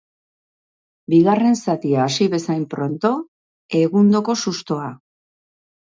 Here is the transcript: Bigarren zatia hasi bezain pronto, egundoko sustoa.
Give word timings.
Bigarren 1.13 1.57
zatia 1.65 2.01
hasi 2.07 2.27
bezain 2.35 2.65
pronto, 2.73 3.13
egundoko 3.81 4.37
sustoa. 4.45 4.93